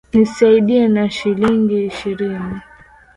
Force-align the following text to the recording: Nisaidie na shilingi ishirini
Nisaidie 0.13 0.87
na 0.87 1.09
shilingi 1.09 1.77
ishirini 1.85 2.55